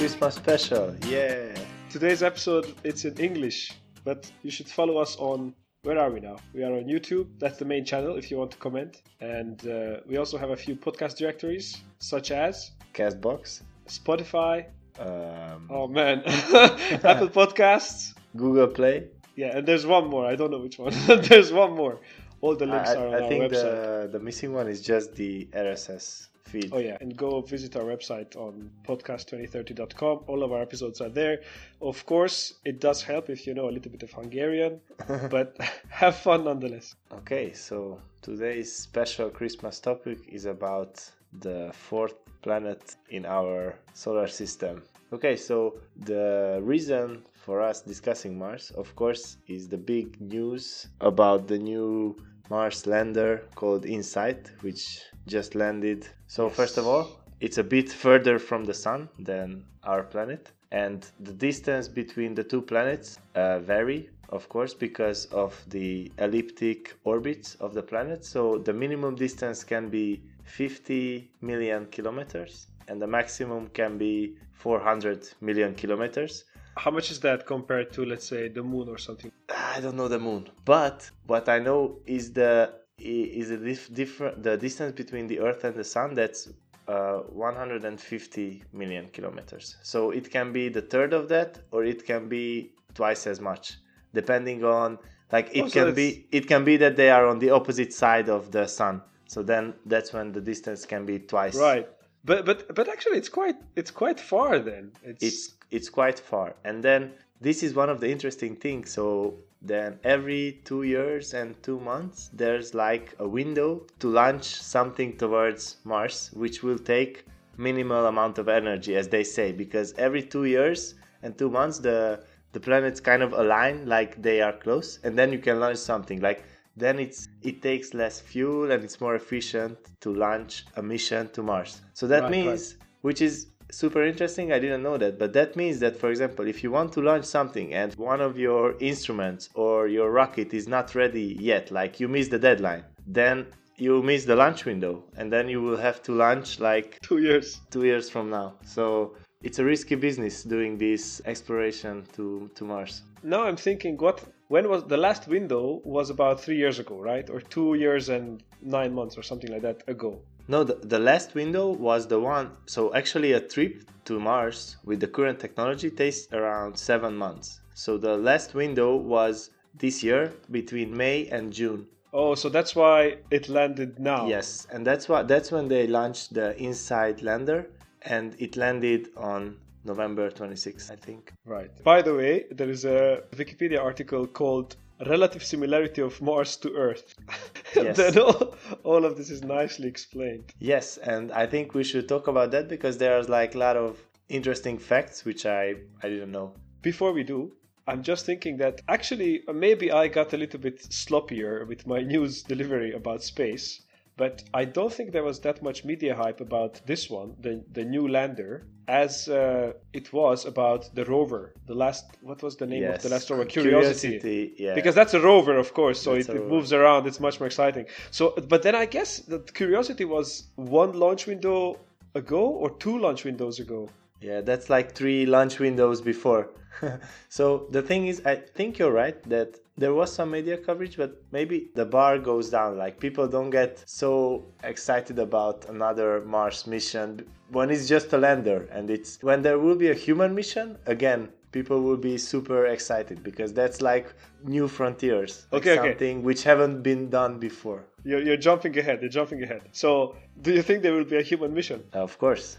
[0.00, 0.96] Christmas special.
[1.06, 1.54] Yeah.
[1.90, 6.36] Today's episode it's in English, but you should follow us on where are we now?
[6.54, 7.26] We are on YouTube.
[7.38, 9.02] That's the main channel if you want to comment.
[9.20, 13.60] And uh, we also have a few podcast directories such as Castbox.
[13.88, 14.64] Spotify.
[14.98, 18.14] Um, Oh man, Apple Podcasts.
[18.34, 19.08] Google Play.
[19.36, 20.24] Yeah, and there's one more.
[20.24, 20.94] I don't know which one.
[21.28, 22.00] there's one more.
[22.40, 23.50] All the links I, are on I our think website.
[23.50, 26.70] the the missing one is just the RSS feed.
[26.72, 30.24] Oh yeah, and go visit our website on podcast2030.com.
[30.26, 31.40] All of our episodes are there.
[31.80, 34.80] Of course, it does help if you know a little bit of Hungarian,
[35.30, 35.56] but
[35.88, 36.94] have fun nonetheless.
[37.20, 40.92] Okay, so today's special Christmas topic is about
[41.40, 44.82] the fourth planet in our solar system.
[45.12, 51.48] Okay, so the reason for us discussing Mars, of course, is the big news about
[51.48, 52.16] the new
[52.48, 56.06] Mars lander called InSight, which just landed.
[56.26, 61.06] So, first of all, it's a bit further from the sun than our planet and
[61.20, 67.56] the distance between the two planets uh, vary of course because of the elliptic orbits
[67.56, 73.68] of the planet so the minimum distance can be 50 million kilometers and the maximum
[73.68, 76.44] can be 400 million kilometers
[76.76, 79.30] How much is that compared to, let's say, the moon or something?
[79.50, 84.42] I don't know the moon, but what I know is the is the dif- different
[84.42, 86.14] the distance between the Earth and the Sun.
[86.14, 86.48] That's
[86.88, 89.76] uh, 150 million kilometers.
[89.82, 93.78] So it can be the third of that, or it can be twice as much,
[94.14, 94.98] depending on
[95.32, 98.28] like it Oh, can be it can be that they are on the opposite side
[98.28, 99.02] of the Sun.
[99.26, 101.56] So then that's when the distance can be twice.
[101.56, 101.88] Right.
[102.24, 104.58] But but but actually, it's quite it's quite far.
[104.58, 108.90] Then it's, it's it's quite far and then this is one of the interesting things
[108.90, 115.16] so then every two years and two months there's like a window to launch something
[115.16, 117.24] towards mars which will take
[117.56, 122.24] minimal amount of energy as they say because every two years and two months the
[122.52, 126.20] the planets kind of align like they are close and then you can launch something.
[126.20, 126.44] Like
[126.76, 131.42] then it's it takes less fuel and it's more efficient to launch a mission to
[131.42, 131.82] mars.
[131.92, 135.78] So that Right, means which is super interesting i didn't know that but that means
[135.78, 139.88] that for example if you want to launch something and one of your instruments or
[139.88, 144.36] your rocket is not ready yet like you miss the deadline then you miss the
[144.36, 147.60] launch window and then you will have to launch like two years.
[147.70, 153.02] two years from now so it's a risky business doing this exploration to to mars
[153.22, 154.24] Now I'm thinking, what?
[154.48, 155.80] When was the last window?
[155.84, 157.28] Was about three years ago, right?
[157.28, 160.22] Or two years and nine months, or something like that ago.
[160.50, 162.50] No, the, the last window was the one.
[162.66, 167.60] So actually, a trip to Mars with the current technology takes around seven months.
[167.74, 171.86] So the last window was this year between May and June.
[172.12, 174.26] Oh, so that's why it landed now.
[174.26, 177.70] Yes, and that's why that's when they launched the InSight lander,
[178.02, 181.32] and it landed on November 26, I think.
[181.44, 181.70] Right.
[181.84, 184.74] By the way, there is a Wikipedia article called
[185.06, 187.14] "Relative Similarity of Mars to Earth."
[187.76, 187.96] Yes.
[187.96, 190.44] then all, all of this is nicely explained.
[190.58, 193.96] Yes, and I think we should talk about that because there's like a lot of
[194.28, 196.52] interesting facts which I I didn't know.
[196.82, 197.52] Before we do,
[197.86, 202.00] I'm just thinking that actually uh, maybe I got a little bit sloppier with my
[202.14, 203.82] news delivery about space,
[204.20, 207.84] but I don't think there was that much media hype about this one, the the
[207.94, 208.52] new lander,
[208.86, 213.08] as uh, it was about the rover, the last what was the name of the
[213.14, 213.46] last rover?
[213.46, 214.52] Curiosity.
[214.58, 214.74] yeah.
[214.74, 217.06] Because that's a rover, of course, so it, it moves around.
[217.06, 217.86] It's much more exciting.
[218.10, 218.22] So,
[218.52, 220.26] but then I guess that Curiosity was
[220.56, 221.78] one launch window
[222.14, 223.88] ago or two launch windows ago.
[224.20, 226.42] Yeah, that's like three launch windows before.
[227.28, 231.22] so the thing is, I think you're right that there was some media coverage, but
[231.32, 232.76] maybe the bar goes down.
[232.76, 238.68] Like people don't get so excited about another Mars mission when it's just a lander,
[238.70, 241.30] and it's when there will be a human mission again.
[241.52, 244.14] People will be super excited because that's like
[244.44, 245.90] new frontiers, like Okay, okay.
[245.90, 247.84] something which haven't been done before.
[248.04, 249.00] You're, you're jumping ahead.
[249.00, 249.62] You're jumping ahead.
[249.72, 251.82] So, do you think there will be a human mission?
[251.92, 252.56] Of course,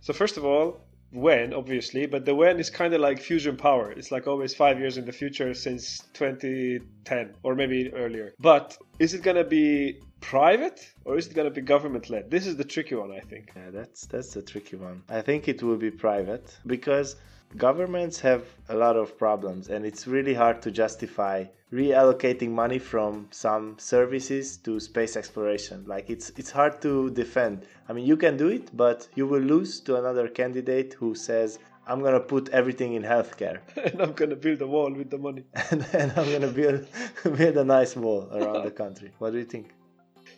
[0.00, 0.80] So, first of all,
[1.16, 3.90] when, obviously, but the when is kind of like fusion power.
[3.90, 8.34] It's like always five years in the future since 2010 or maybe earlier.
[8.38, 12.30] But is it going to be private or is it going to be government led?
[12.30, 13.52] This is the tricky one, I think.
[13.56, 15.02] Yeah, that's that's a tricky one.
[15.08, 17.16] I think it will be private because
[17.56, 23.28] governments have a lot of problems and it's really hard to justify reallocating money from
[23.30, 25.84] some services to space exploration.
[25.86, 27.66] Like it's it's hard to defend.
[27.88, 31.58] I mean, you can do it, but you will lose to another candidate who says
[31.86, 35.18] I'm gonna put everything in healthcare, and I'm going to build a wall with the
[35.18, 35.44] money.
[35.70, 36.86] and then I'm gonna build
[37.36, 39.12] build a nice wall around the country.
[39.18, 39.72] What do you think?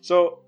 [0.00, 0.40] So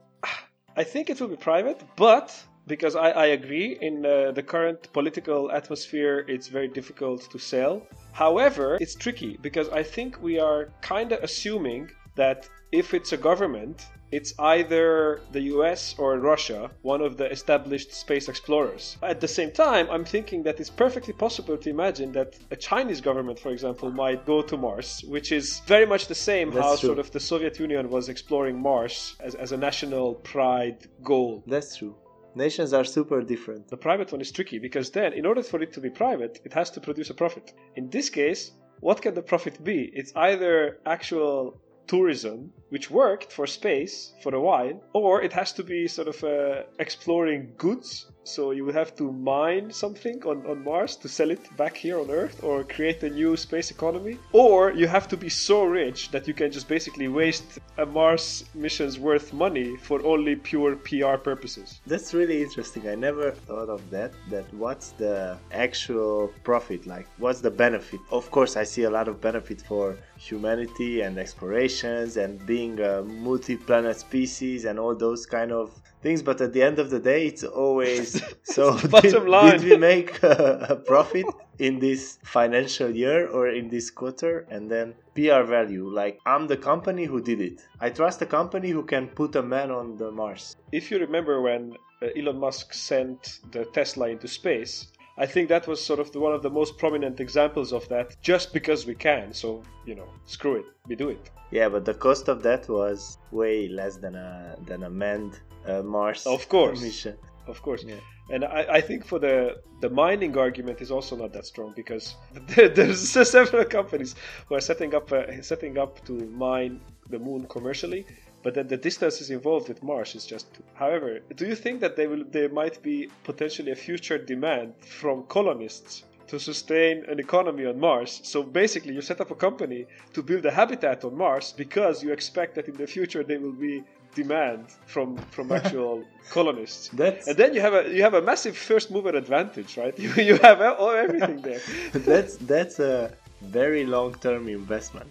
[0.77, 2.29] I think it will be private, but
[2.67, 7.87] because I, I agree in uh, the current political atmosphere, it's very difficult to sell.
[8.13, 13.17] However, it's tricky because I think we are kind of assuming that if it's a
[13.17, 18.97] government, it's either the US or Russia, one of the established space explorers.
[19.03, 23.01] At the same time, I'm thinking that it's perfectly possible to imagine that a Chinese
[23.01, 26.77] government, for example, might go to Mars, which is very much the same That's how
[26.77, 26.89] true.
[26.89, 31.45] sort of the Soviet Union was exploring Mars as, as a national pride goal.
[31.47, 31.95] That's true.
[32.35, 33.69] Nations are super different.
[33.69, 36.53] The private one is tricky because then, in order for it to be private, it
[36.53, 37.53] has to produce a profit.
[37.77, 39.91] In this case, what can the profit be?
[39.93, 45.65] It's either actual tourism, which worked for space for a while, or it has to
[45.65, 48.13] be sort of uh, exploring goods.
[48.31, 51.99] So you would have to mine something on, on Mars to sell it back here
[51.99, 54.19] on Earth, or create a new space economy.
[54.33, 58.45] Or you have to be so rich that you can just basically waste a Mars
[58.55, 61.81] mission's worth money for only pure PR purposes.
[61.89, 62.89] That's really interesting.
[62.89, 64.13] I never thought of that.
[64.31, 67.09] That what's the actual profit like?
[67.19, 67.99] What's the benefit?
[68.13, 73.03] Of course, I see a lot of benefit for humanity and explorations and being a
[73.03, 75.73] multi-planet species and all those kind of
[76.03, 76.23] things.
[76.23, 78.77] But at the end of the day, it's always so.
[78.89, 79.61] Bottom did, line.
[79.61, 81.27] did we make a, a profit
[81.59, 84.47] in this financial year or in this quarter?
[84.51, 85.89] And then PR value.
[85.89, 87.67] Like I'm the company who did it.
[87.81, 90.57] I trust a company who can put a man on the Mars.
[90.73, 94.87] if you remember when uh, Elon Musk sent the Tesla into space,
[95.21, 98.17] I think that was sort of the, one of the most prominent examples of that.
[98.23, 101.31] Just because we can, so you know, screw it, we do it.
[101.51, 105.35] Yeah, but the cost of that was way less than a than a manned
[105.67, 106.81] uh, Mars Of course.
[106.81, 107.17] mission.
[107.47, 107.85] Of course.
[107.85, 107.97] Yeah.
[108.33, 112.15] And I, I think for the the mining argument is also not that strong because
[112.55, 113.01] there, there's
[113.37, 114.15] several companies
[114.47, 116.13] who are setting up uh, setting up to
[116.47, 116.81] mine
[117.11, 118.07] the moon commercially,
[118.43, 120.53] but then the distances involved with Mars is just.
[120.55, 120.63] Too.
[120.75, 125.25] However, do you think that they will there might be potentially a future demand from
[125.25, 128.21] colonists to sustain an economy on Mars?
[128.25, 132.13] So basically, you set up a company to build a habitat on Mars because you
[132.13, 133.85] expect that in the future there will be
[134.15, 136.89] demand from from actual colonists.
[136.89, 139.97] That's And then you have a you have a massive first mover advantage, right?
[140.05, 141.61] You, you have all, everything there.
[141.93, 145.11] that's that's a very long term investment.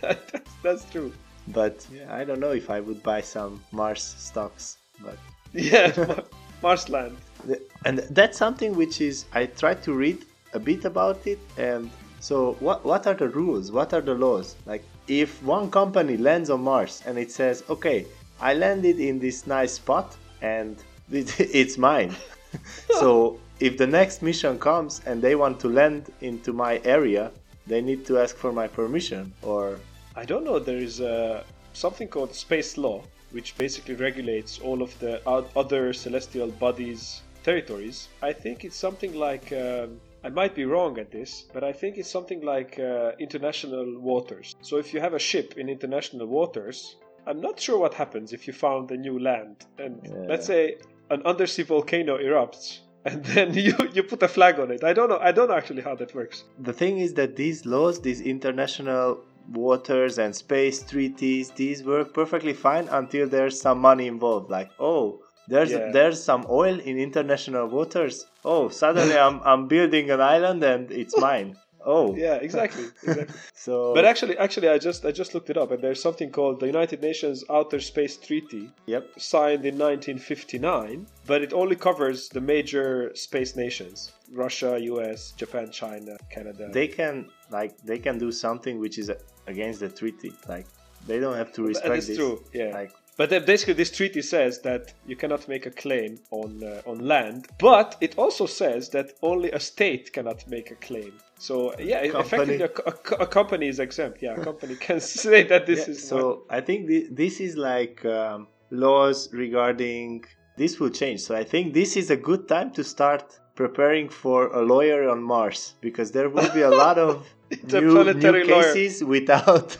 [0.00, 0.32] that's,
[0.62, 1.12] that's true.
[1.48, 4.78] But yeah, I don't know if I would buy some Mars stocks.
[5.00, 5.18] But
[5.52, 6.24] Yeah, Mar-
[6.62, 7.16] Marsland.
[7.44, 10.24] the- and that's something which is I tried to read
[10.54, 11.90] a bit about it and
[12.20, 16.50] so what what are the rules what are the laws like if one company lands
[16.50, 18.04] on mars and it says okay
[18.38, 20.76] i landed in this nice spot and
[21.10, 22.14] it, it's mine
[23.00, 27.32] so if the next mission comes and they want to land into my area
[27.66, 29.78] they need to ask for my permission or
[30.16, 30.58] I don't know.
[30.58, 31.42] There is uh,
[31.72, 38.08] something called space law, which basically regulates all of the other celestial bodies' territories.
[38.22, 39.52] I think it's something like.
[39.52, 43.98] Um, I might be wrong at this, but I think it's something like uh, international
[43.98, 44.54] waters.
[44.62, 46.94] So if you have a ship in international waters,
[47.26, 49.56] I'm not sure what happens if you found a new land.
[49.78, 50.26] And Yeah.
[50.28, 50.76] let's say
[51.10, 54.84] an undersea volcano erupts, and then you, you put a flag on it.
[54.84, 55.18] I don't know.
[55.18, 56.44] I don't know actually how that works.
[56.56, 59.18] the thing is that these laws these international
[59.50, 65.18] waters and space treaties these work perfectly fine until there's some money involved like oh
[65.48, 65.90] there's Yeah.
[65.92, 71.16] there's some oil in international waters oh suddenly i'm i'm building an island and it's
[71.18, 72.86] mine oh Yeah, exactly.
[73.02, 73.34] exactly.
[73.54, 76.60] so But actually, actually, I just I just looked it up, and there's something called
[76.60, 82.40] the United Nations Outer Space Treaty, yep signed in 1959, but it only covers the
[82.40, 86.68] major space nations: Russia, U.S., Japan, China, Canada.
[86.72, 89.10] they can like they can do something which is
[89.46, 90.66] against the treaty like
[91.06, 92.42] they don't have to respect that is this true.
[92.54, 92.70] Yeah.
[92.72, 96.98] like But basically, this treaty says that you cannot make a claim on uh, on
[97.06, 101.12] land, but it also says that only a state cannot make a claim.
[101.38, 102.54] So yeah, Company.
[102.54, 104.22] effectively, a, a, a company is exempt.
[104.22, 107.56] Yeah, a company can say that this Yeah, is so i think thi- this is
[107.56, 110.24] like um, laws regarding
[110.56, 114.38] this will change so i think this is a good time to start preparing for
[114.60, 117.12] a lawyer on mars because there will be a lot of
[117.50, 119.76] new, Interplanetary new cases without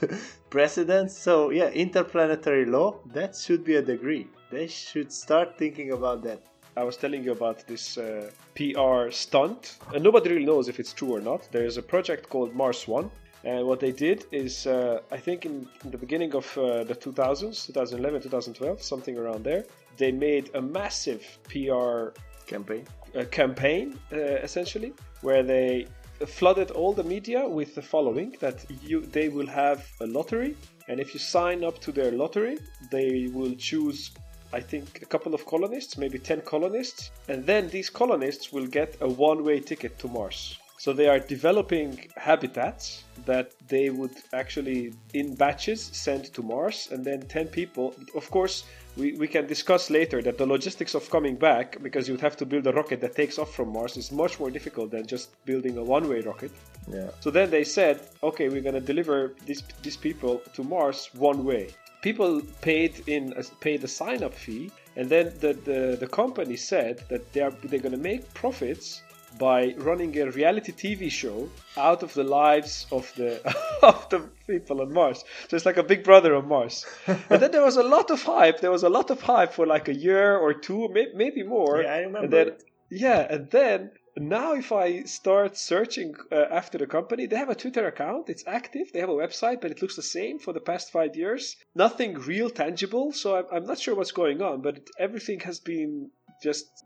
[0.52, 4.26] precedents so yeah interplanetary law that should be a degree.
[4.50, 6.40] They should start thinking about that.
[6.76, 10.92] I was telling you about this uh, PR stunt, and nobody really knows if it's
[10.92, 11.40] true or not.
[11.52, 13.11] There is a project called Mars One,
[13.44, 16.94] and what they did is, uh, I think in, in the beginning of uh, the
[16.94, 19.64] 2000s, 2011, 2012, something around there,
[19.97, 22.12] they made a massive PR
[22.47, 22.85] campaign.
[23.14, 24.16] uh, campaign, uh,
[24.47, 24.92] essentially,
[25.23, 25.87] where they
[26.26, 30.57] flooded all the media with the following: that you they will have a lottery,
[30.88, 32.59] and if you sign up to their lottery,
[32.91, 34.11] they will choose
[34.55, 38.97] I think, a couple of colonists, maybe 10 colonists, and then these colonists will get
[39.00, 40.59] a one way ticket to Mars.
[40.82, 47.04] So they are developing habitats that they would actually, in batches, send to Mars, and
[47.04, 47.94] then 10 people.
[48.16, 48.64] Of course,
[48.96, 52.36] we, we can discuss later that the logistics of coming back, because you would have
[52.38, 55.28] to build a rocket that takes off from Mars, is much more difficult than just
[55.44, 56.50] building a one way rocket.
[56.88, 57.10] Yeah.
[57.20, 61.44] So then they said, okay, we're going to deliver these, these people to Mars one
[61.44, 61.68] way.
[62.00, 67.04] People paid in paid a sign up fee, and then the, the, the company said
[67.08, 69.02] that they are they're going to make profits
[69.38, 73.40] by running a reality TV show out of the lives of the
[73.82, 75.24] of the people on Mars.
[75.48, 76.86] So it's like a Big Brother on Mars.
[77.06, 78.60] and then there was a lot of hype.
[78.60, 81.82] There was a lot of hype for like a year or two, maybe more.
[81.82, 82.18] Yeah, I remember.
[82.24, 82.56] And then,
[82.90, 87.54] yeah, and then now if I start searching uh, after the company, they have a
[87.54, 88.28] Twitter account.
[88.28, 88.92] It's active.
[88.92, 91.56] They have a website, but it looks the same for the past five years.
[91.74, 93.12] Nothing real tangible.
[93.12, 96.10] So I'm, I'm not sure what's going on, but everything has been
[96.42, 96.84] just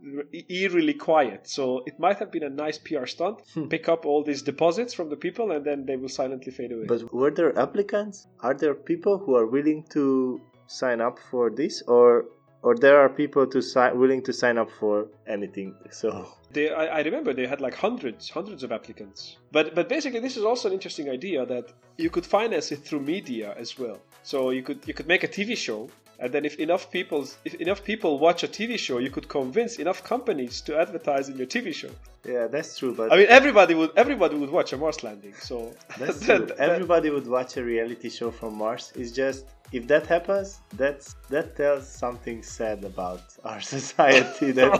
[0.48, 1.48] eerily quiet.
[1.48, 3.42] So it might have been a nice PR stunt.
[3.54, 3.68] Hmm.
[3.68, 6.84] Pick up all these deposits from the people, and then they will silently fade away.
[6.86, 8.26] But were there applicants?
[8.40, 12.26] Are there people who are willing to sign up for this, or
[12.62, 15.74] or there are people to sign willing to sign up for anything?
[15.90, 19.36] So they, I, I remember they had like hundreds, hundreds of applicants.
[19.52, 23.00] But but basically, this is also an interesting idea that you could finance it through
[23.00, 23.98] media as well.
[24.22, 27.54] So you could you could make a TV show and then if enough people if
[27.54, 31.46] enough people watch a TV show, you could convince enough companies to advertise in your
[31.46, 31.90] TV show.
[32.24, 32.94] Yeah, that's true.
[32.94, 35.34] But I mean, everybody would everybody would watch a Mars landing.
[35.34, 36.48] So that's true.
[36.58, 38.92] everybody would watch a reality show from Mars.
[38.96, 44.52] It's just if that happens, that's that tells something sad about our society.
[44.52, 44.72] that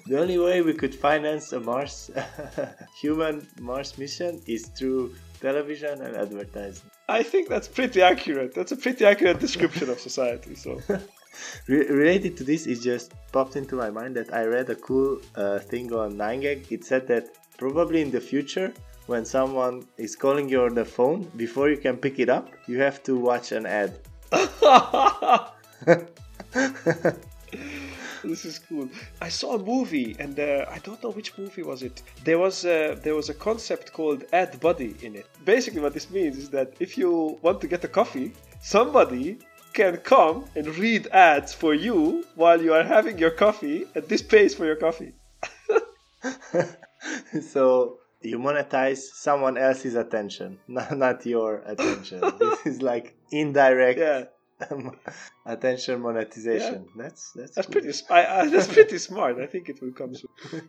[0.06, 2.10] the only way we could finance a Mars
[3.00, 6.90] human Mars mission is through television and advertising.
[7.08, 8.54] I think that's pretty accurate.
[8.54, 10.54] That's a pretty accurate description of society.
[10.54, 10.80] So.
[11.68, 15.20] Re- related to this, it just popped into my mind that I read a cool
[15.34, 16.72] uh, thing on 9gag.
[16.72, 18.72] It said that probably in the future,
[19.06, 22.80] when someone is calling you on the phone, before you can pick it up, you
[22.80, 23.98] have to watch an ad.
[28.32, 28.88] this is cool.
[29.20, 32.02] I saw a movie, and uh, I don't know which movie was it.
[32.24, 35.26] There was a, there was a concept called ad buddy in it.
[35.44, 39.38] Basically, what this means is that if you want to get a coffee, somebody
[39.72, 44.22] can come and read ads for you while you are having your coffee, and this
[44.22, 45.12] pays for your coffee.
[47.40, 52.20] so you monetize someone else's attention, not, not your attention.
[52.38, 54.24] this is like indirect yeah.
[55.46, 56.86] attention monetization.
[56.86, 57.02] Yeah.
[57.02, 57.92] That's that's that's pretty.
[58.10, 59.38] I, I, that's pretty smart.
[59.38, 60.68] I think it will come soon.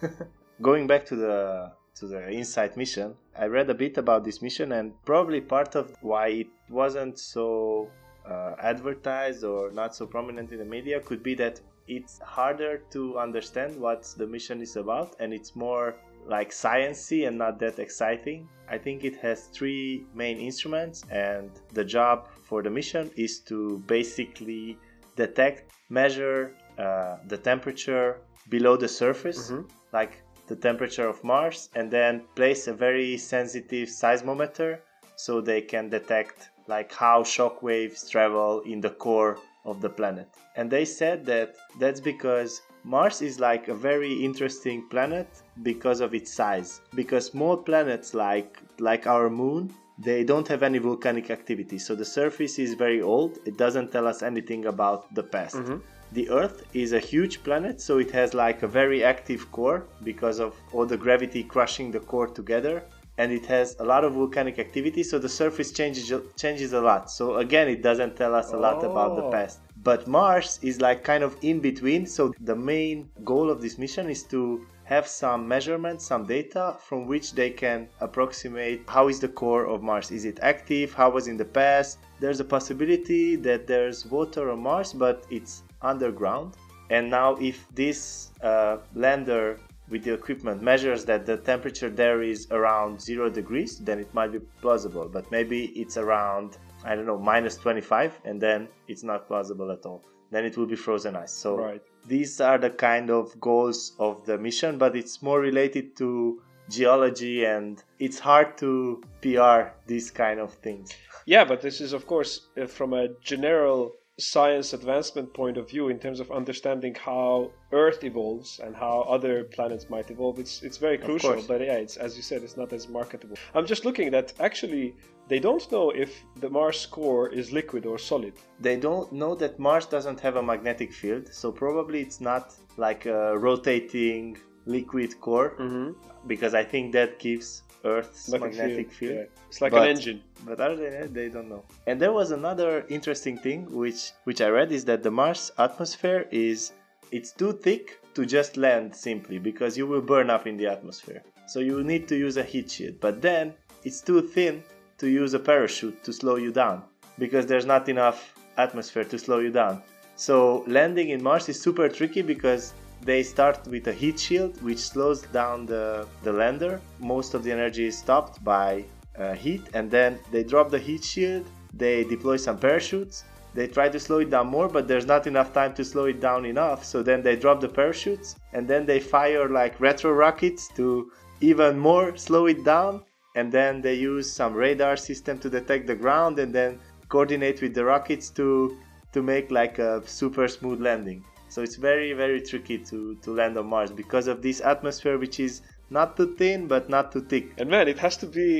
[0.62, 4.72] Going back to the to the InSight mission, I read a bit about this mission,
[4.72, 7.90] and probably part of why it wasn't so
[8.28, 13.18] uh, advertised or not so prominent in the media could be that it's harder to
[13.18, 18.48] understand what the mission is about, and it's more like sciency and not that exciting.
[18.68, 23.82] I think it has three main instruments, and the job for the mission is to
[23.88, 24.78] basically
[25.16, 29.66] detect, measure uh, the temperature below the surface, mm-hmm.
[29.92, 34.78] like the temperature of Mars, and then place a very sensitive seismometer
[35.16, 40.28] so they can detect like how shock waves travel in the core of the planet.
[40.54, 45.26] And they said that that's because Mars is like a very interesting planet
[45.64, 46.80] because of its size.
[46.94, 51.78] Because small planets like like our moon, they don't have any volcanic activity.
[51.78, 53.38] So the surface is very old.
[53.44, 55.56] It doesn't tell us anything about the past.
[55.56, 55.76] Mm-hmm.
[56.12, 60.38] The Earth is a huge planet, so it has like a very active core because
[60.38, 62.84] of all the gravity crushing the core together
[63.18, 67.10] and it has a lot of volcanic activity so the surface changes changes a lot
[67.10, 68.90] so again it doesn't tell us a lot oh.
[68.90, 69.30] about the oh.
[69.30, 73.78] past but mars is like kind of in between so the main goal of this
[73.78, 79.18] mission is to have some measurements some data from which they can approximate how is
[79.20, 83.36] the core of mars is it active how was in the past there's a possibility
[83.36, 86.54] that there's water on mars but it's underground
[86.90, 92.46] and now if this uh, lander with the equipment measures that the temperature there is
[92.50, 95.08] around zero degrees, then it might be plausible.
[95.08, 99.84] But maybe it's around, I don't know, minus 25, and then it's not plausible at
[99.84, 100.02] all.
[100.34, 101.32] Then it will be frozen ice.
[101.32, 101.82] So right.
[102.08, 107.44] these are the kind of goals of the mission, but it's more related to geology
[107.44, 110.92] and it's hard to PR these kind of things.
[111.24, 115.88] Yeah, but this is, of course, uh, from a general science advancement point of view,
[115.88, 120.78] in terms of understanding how Earth evolves and how other planets might evolve, it's it's
[120.78, 121.42] very crucial.
[121.46, 123.36] But yeah, it's as you said, it's not as marketable.
[123.54, 124.94] I'm just looking that actually
[125.28, 128.34] they don't know if the Mars core is liquid or solid.
[128.60, 133.06] They don't know that Mars doesn't have a magnetic field, so probably it's not like
[133.06, 135.92] a rotating liquid core, mm-hmm.
[136.26, 139.12] because I think that gives Earth's magnetic, magnetic field.
[139.12, 139.14] field.
[139.14, 139.48] Yeah.
[139.48, 140.22] It's like but, an engine.
[140.44, 141.64] But other than that, they don't know.
[141.86, 146.26] And there was another interesting thing which which I read is that the Mars atmosphere
[146.30, 146.72] is
[147.12, 151.22] it's too thick to just land simply because you will burn up in the atmosphere.
[151.46, 153.00] So you need to use a heat shield.
[153.00, 154.62] But then it's too thin
[154.98, 156.82] to use a parachute to slow you down
[157.18, 159.82] because there's not enough atmosphere to slow you down.
[160.16, 162.72] So landing in Mars is super tricky because
[163.04, 166.80] they start with a heat shield which slows down the, the lander.
[166.98, 168.84] Most of the energy is stopped by
[169.18, 173.88] uh, heat and then they drop the heat shield, they deploy some parachutes, they try
[173.88, 176.84] to slow it down more but there's not enough time to slow it down enough
[176.84, 181.78] so then they drop the parachutes and then they fire like retro rockets to even
[181.78, 183.02] more slow it down
[183.36, 187.74] and then they use some radar system to detect the ground and then coordinate with
[187.74, 188.76] the rockets to
[189.12, 193.56] to make like a super smooth landing so it's very very tricky to to land
[193.56, 197.52] on mars because of this atmosphere which is not too thin but not too thick
[197.58, 198.50] and man it has to be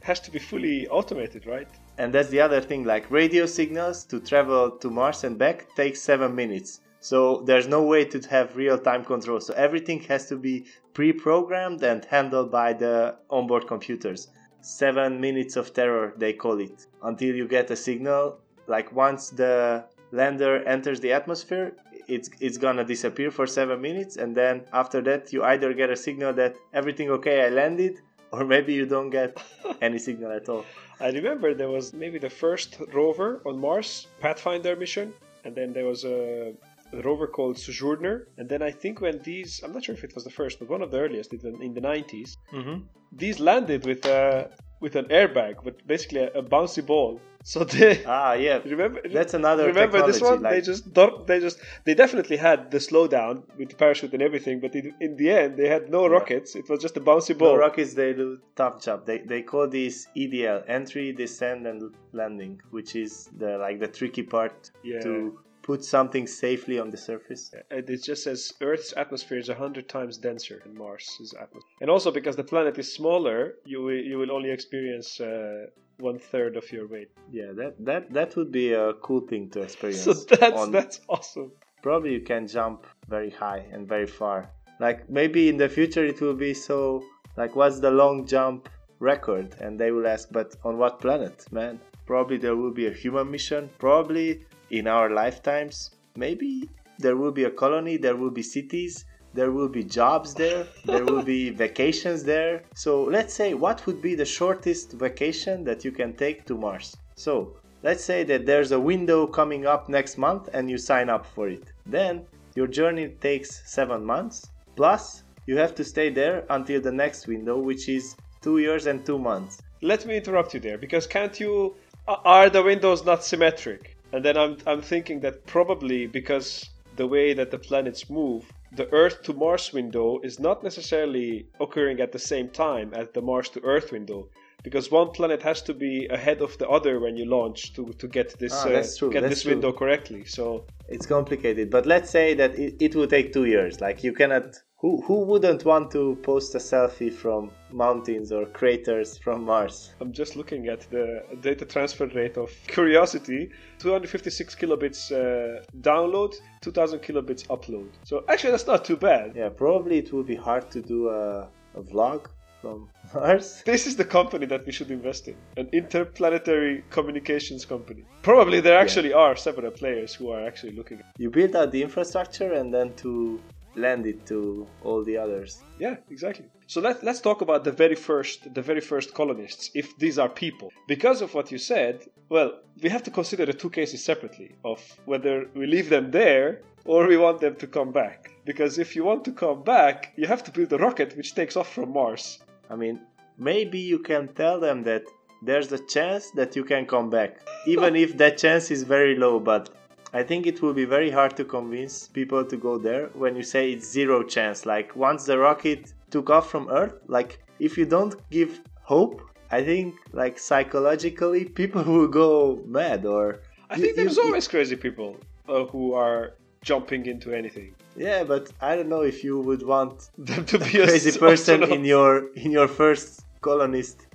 [0.00, 1.68] has to be fully automated right
[1.98, 6.00] and that's the other thing like radio signals to travel to mars and back takes
[6.00, 9.38] seven minutes so there's no way to have real time control.
[9.38, 14.28] So everything has to be pre programmed and handled by the onboard computers.
[14.62, 18.38] Seven minutes of terror, they call it, until you get a signal.
[18.68, 21.76] Like once the lander enters the atmosphere,
[22.08, 24.16] it's, it's gonna disappear for seven minutes.
[24.16, 28.00] And then after that, you either get a signal that everything okay, I landed,
[28.32, 29.36] or maybe you don't get
[29.80, 30.64] any signal at all.
[31.00, 35.12] I remember there was maybe the first rover on Mars, Pathfinder mission,
[35.44, 36.54] and then there was a
[36.94, 38.28] a rover called Sojourner.
[38.38, 40.68] And then I think when these, I'm not sure if it was the first, but
[40.68, 42.82] one of the earliest in the 90s, mm-hmm.
[43.12, 47.20] these landed with a, with an airbag, with basically a, a bouncy ball.
[47.46, 50.54] So they ah yeah remember that's another remember this one like...
[50.54, 50.82] they just
[51.26, 55.16] they just they definitely had the slowdown with the parachute and everything but in, in
[55.16, 56.12] the end they had no yeah.
[56.16, 59.42] rockets it was just a bouncy ball no rockets they do tough job they they
[59.42, 65.00] call this EDL entry descent and landing which is the like the tricky part yeah.
[65.00, 67.50] to put something safely on the surface.
[67.70, 71.76] It just says Earth's atmosphere is 100 times denser than Mars's atmosphere.
[71.80, 76.18] And also because the planet is smaller, you will, you will only experience uh, one
[76.18, 77.10] third of your weight.
[77.30, 80.04] Yeah, that, that, that would be a cool thing to experience.
[80.04, 80.70] so that's, on...
[80.70, 81.52] that's awesome.
[81.82, 84.50] Probably you can jump very high and very far.
[84.80, 87.02] Like maybe in the future it will be so
[87.36, 91.78] like what's the long jump record and they will ask but on what planet man
[92.06, 95.90] probably there will be a human mission probably in our lifetimes.
[96.16, 99.04] Maybe there will be a colony, there will be cities,
[99.34, 102.62] there will be jobs there, there will be vacations there.
[102.74, 106.96] So let's say what would be the shortest vacation that you can take to Mars?
[107.16, 111.26] So let's say that there's a window coming up next month and you sign up
[111.26, 111.72] for it.
[111.84, 117.26] Then your journey takes seven months, plus you have to stay there until the next
[117.26, 119.60] window, which is two years and two months.
[119.82, 121.74] Let me interrupt you there because can't you.
[122.06, 123.96] Uh, are the windows not symmetric?
[124.12, 128.44] And then I'm, I'm thinking that probably because the way that the planets move,
[128.76, 133.22] the Earth to Mars window is not necessarily occurring at the same time as the
[133.22, 134.28] Mars to Earth window.
[134.62, 138.08] Because one planet has to be ahead of the other when you launch to, to
[138.08, 140.24] get this ah, uh, get that's this window correctly.
[140.24, 141.70] So it's complicated.
[141.70, 143.82] But let's say that it, it will take two years.
[143.82, 149.16] Like you cannot who, who wouldn't want to post a selfie from mountains or craters
[149.16, 149.94] from Mars?
[149.98, 156.98] I'm just looking at the data transfer rate of Curiosity 256 kilobits uh, download, 2000
[156.98, 157.88] kilobits upload.
[158.02, 159.32] So actually, that's not too bad.
[159.34, 162.26] Yeah, probably it will be hard to do a, a vlog
[162.60, 163.62] from Mars.
[163.64, 168.04] This is the company that we should invest in an interplanetary communications company.
[168.20, 169.24] Probably there actually yeah.
[169.24, 171.02] are several players who are actually looking.
[171.16, 173.40] You build out the infrastructure and then to
[173.76, 175.62] lend it to all the others.
[175.78, 176.46] Yeah, exactly.
[176.66, 180.28] So let, let's talk about the very first the very first colonists, if these are
[180.28, 180.72] people.
[180.88, 184.80] Because of what you said, well, we have to consider the two cases separately of
[185.04, 188.30] whether we leave them there or we want them to come back.
[188.44, 191.56] Because if you want to come back, you have to build a rocket which takes
[191.56, 192.38] off from Mars.
[192.70, 193.00] I mean,
[193.38, 195.04] maybe you can tell them that
[195.42, 199.38] there's a chance that you can come back, even if that chance is very low,
[199.38, 199.68] but
[200.14, 203.42] I think it will be very hard to convince people to go there when you
[203.42, 204.64] say it's zero chance.
[204.64, 209.64] Like once the rocket took off from Earth, like if you don't give hope, I
[209.64, 215.16] think like psychologically people will go mad or I think there's always crazy people
[215.48, 217.74] uh, who are jumping into anything.
[217.96, 221.64] Yeah, but I don't know if you would want Them to be a crazy person
[221.64, 224.06] in your in your first colonist.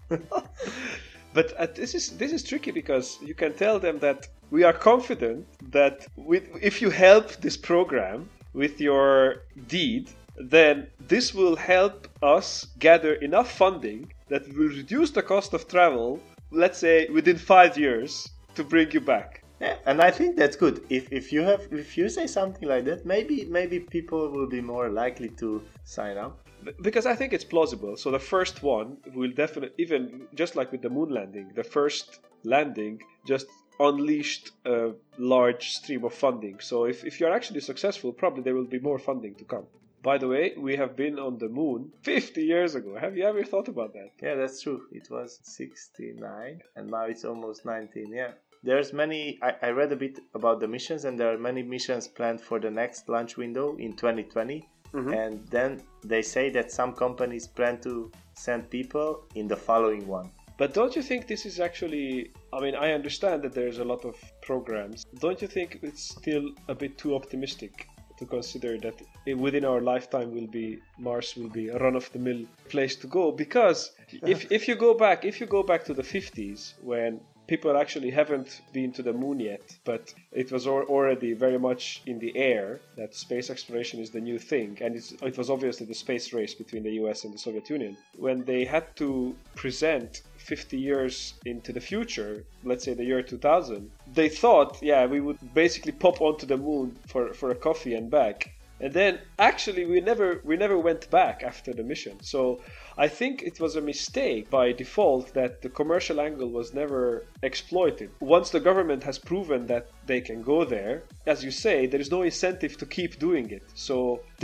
[1.33, 4.73] But uh, this is this is tricky because you can tell them that we are
[4.73, 12.07] confident that with, if you help this program with your deed, then this will help
[12.23, 16.19] us gather enough funding that will reduce the cost of travel.
[16.51, 19.43] Let's say within five years to bring you back.
[19.61, 20.81] Yeah, and I think that's good.
[20.89, 24.61] If if you have if you say something like that, maybe maybe people will be
[24.61, 26.39] more likely to sign up.
[26.82, 27.95] Because I think it's plausible.
[27.98, 32.19] So the first one will definitely, even just like with the moon landing, the first
[32.43, 33.48] landing just
[33.80, 36.60] unleashed a large stream of funding.
[36.60, 39.65] So if, if you're actually successful, probably there will be more funding to come.
[40.02, 42.98] By the way, we have been on the moon 50 years ago.
[42.98, 44.12] Have you ever thought about that?
[44.22, 44.84] Yeah, that's true.
[44.91, 48.13] It was 69 and now it's almost 19.
[48.13, 48.32] Yeah.
[48.63, 52.08] There's many I, I read a bit about the missions and there are many missions
[52.08, 54.67] planned for the next launch window in 2020.
[54.93, 55.13] Mhm.
[55.23, 60.32] And then they say that some companies plan to send people in the following one.
[60.58, 62.32] But don't you think this is actually?
[62.52, 65.06] I mean, I understand that there's a lot of programs.
[65.19, 69.02] Don't you think it's still a bit too optimistic to consider that
[69.38, 73.32] within our lifetime will be Mars will be a run-of-the-mill place to go?
[73.32, 73.91] Because
[74.34, 78.12] if if you go back, if you go back to the 50s when people actually
[78.12, 82.79] haven't been to the moon yet, but it was already very much in the air
[82.95, 84.95] that space exploration is the new thing, and
[85.29, 87.97] it was obviously the space race between the US and the Soviet Union.
[88.17, 93.89] When they had to present 50 years into the future, let's say the year 2000,
[94.13, 98.12] they thought, yeah, we would basically pop onto the moon for, for a coffee and
[98.12, 98.51] back.
[98.81, 102.21] And then actually we never we never went back after the mission.
[102.21, 102.61] So
[102.97, 108.09] I think it was a mistake by default that the commercial angle was never exploited.
[108.19, 110.95] Once the government has proven that they can go there,
[111.34, 113.63] as you say, there is no incentive to keep doing it.
[113.89, 113.95] So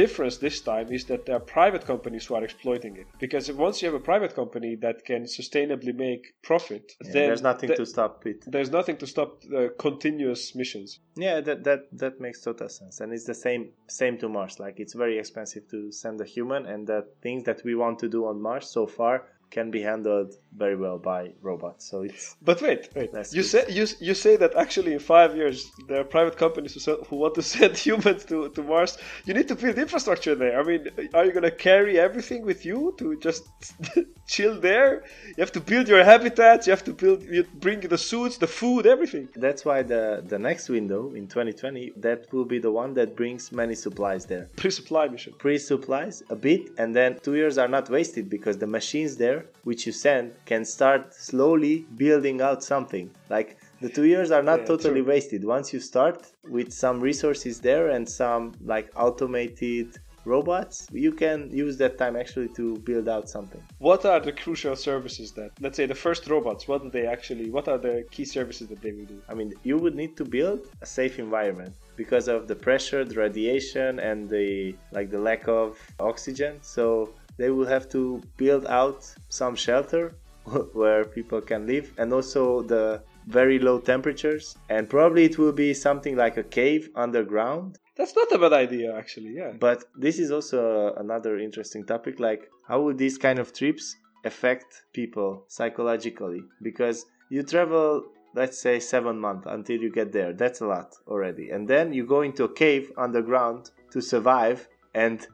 [0.03, 3.07] difference this time is that there are private companies who are exploiting it.
[3.19, 7.41] Because once you have a private company that can sustainably make profit, Yeah, then there's
[7.51, 8.39] nothing th- to stop it.
[8.55, 10.89] there's nothing to stop the continuous missions.
[11.25, 13.63] Yeah, that that that makes total sense, and it's the same
[14.01, 14.55] same to Mars.
[14.65, 18.07] Like it's very expensive to send a human, and the things that we want to
[18.15, 19.15] do on Mars so far
[19.51, 21.85] can be handled very well by robots.
[21.89, 23.11] So it's But wait, wait.
[23.13, 23.45] You good.
[23.45, 26.97] say you, you say that actually in five years there are private companies who, sell,
[27.09, 28.97] who want to send humans to, to Mars.
[29.25, 30.59] You need to build infrastructure there.
[30.59, 33.43] I mean, are you gonna carry everything with you to just
[34.27, 35.03] chill there?
[35.37, 36.67] You have to build your habitats.
[36.67, 39.29] You have to build, you bring the suits, the food, everything.
[39.35, 43.51] that's why the the next window in 2020 that will be the one that brings
[43.51, 44.49] many supplies there.
[44.55, 45.33] Pre-supply mission.
[45.39, 49.44] Free supplies a bit, and then two years are not wasted because the machines there,
[49.63, 53.09] which you send, can start slowly building out something.
[53.29, 55.11] Like the two years are not Yeah, totally true.
[55.13, 55.43] wasted.
[55.43, 61.77] Once you start with some resources there and some like automated robots, you can use
[61.77, 63.61] that time actually to build out something.
[63.77, 66.67] What are the crucial services that, let's say, the first robots?
[66.67, 67.49] What do they actually?
[67.51, 69.21] What are the key services that they will do?
[69.29, 73.15] I mean, you would need to build a safe environment because of the pressure, the
[73.15, 76.57] radiation, and the like the lack of oxygen.
[76.61, 80.15] So they will have to build out some shelter
[80.73, 84.55] where people can live, and also the very low temperatures.
[84.69, 87.79] And probably it will be something like a cave underground.
[87.97, 89.33] That's not a bad idea, actually.
[89.35, 89.53] Yeah.
[89.59, 92.19] But this is also another interesting topic.
[92.19, 96.43] Like, how would these kind of trips affect people psychologically?
[96.61, 100.33] Because you travel let's say seven months until you get there.
[100.33, 101.49] That's a lot already.
[101.49, 105.25] And then you go into a cave underground to survive, and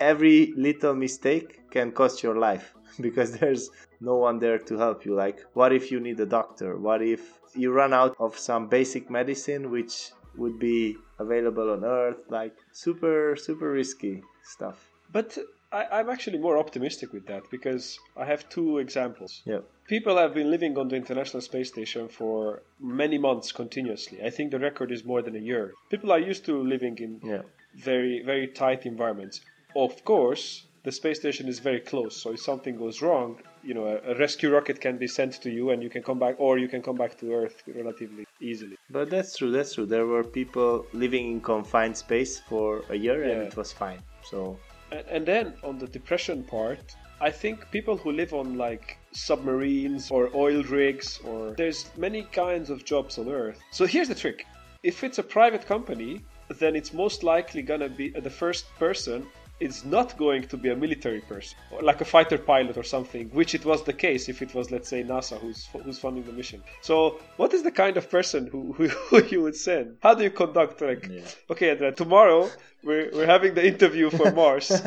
[0.00, 5.14] every little mistake can cost your life because there's no one there to help you.
[5.14, 6.76] Like, what if you need a doctor?
[6.78, 12.18] What if you run out of some basic medicine which would be available on Earth?
[12.28, 14.88] Like, super, super risky stuff.
[15.12, 15.36] But
[15.72, 19.42] I, I'm actually more optimistic with that because I have two examples.
[19.44, 19.60] Yeah.
[19.88, 24.22] People have been living on the International Space Station for many months continuously.
[24.24, 25.74] I think the record is more than a year.
[25.90, 27.42] People are used to living in Yeah.
[27.74, 29.40] very, very tight environments.
[29.76, 33.86] Of course, the space station is very close, so if something goes wrong, you know,
[33.86, 36.58] a, a rescue rocket can be sent to you and you can come back, or
[36.58, 38.76] you can come back to Earth relatively easily.
[38.90, 39.86] But that's true, that's true.
[39.86, 44.02] There were people living in confined space for a year and it was fine.
[44.24, 44.58] So,
[44.90, 50.10] And, and then on the depression part, I think people who live on like submarines
[50.10, 53.60] or oil rigs or there's many kinds of jobs on Earth.
[53.70, 54.46] So here's the trick:
[54.82, 56.24] if it's a private company,
[56.58, 59.26] then it's most likely gonna be uh, the first person
[59.60, 63.54] is not going to be a military person, like a fighter pilot or something, which
[63.54, 66.62] it was the case if it was, let's say, NASA who's who's funding the mission.
[66.80, 69.98] So, what is the kind of person who, who, who you would send?
[70.02, 71.22] How do you conduct like, yeah.
[71.50, 72.50] okay, Andrea, tomorrow
[72.82, 74.70] we're, we're having the interview for Mars.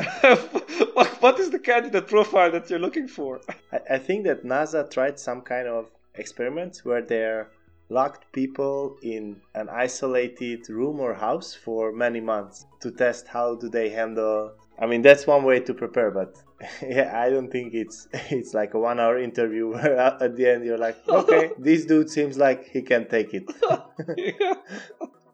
[0.93, 3.41] what, what is the candidate profile that you're looking for?
[3.71, 7.49] I, I think that NASA tried some kind of experiments where they're
[7.89, 13.69] locked people in an isolated room or house for many months to test how do
[13.69, 16.36] they handle I mean that's one way to prepare but
[16.81, 20.65] yeah I don't think it's it's like a 1 hour interview where at the end
[20.65, 23.49] you're like okay this dude seems like he can take it.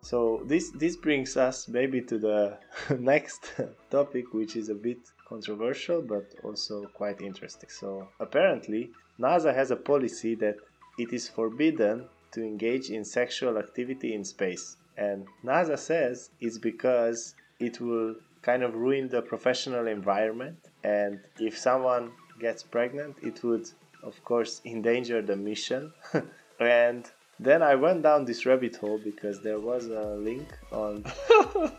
[0.01, 2.57] So this this brings us maybe to the
[2.97, 3.53] next
[3.91, 4.97] topic which is a bit
[5.27, 7.69] controversial but also quite interesting.
[7.69, 10.55] So apparently NASA has a policy that
[10.97, 14.77] it is forbidden to engage in sexual activity in space.
[14.97, 20.57] And NASA says it's because it will kind of ruin the professional environment.
[20.83, 23.69] And if someone gets pregnant, it would,
[24.03, 25.93] of course, endanger the mission.
[26.59, 31.05] and then I went down this rabbit hole because there was a link on,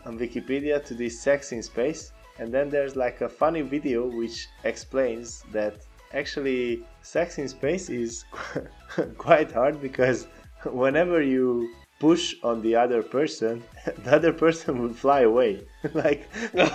[0.05, 2.11] on Wikipedia to this sex in space.
[2.39, 5.75] And then there's like a funny video which explains that
[6.13, 8.25] actually sex in space is
[9.17, 10.27] quite hard because
[10.65, 11.69] whenever you
[12.01, 13.63] push on the other person,
[14.03, 15.61] the other person will fly away.
[15.93, 16.21] like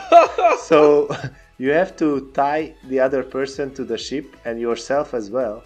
[0.71, 0.81] so
[1.59, 2.09] you have to
[2.43, 5.65] tie the other person to the ship and yourself as well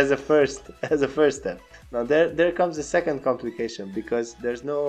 [0.00, 0.62] as a first
[0.94, 1.60] as a first step.
[1.92, 4.80] Now there there comes a second complication because there's no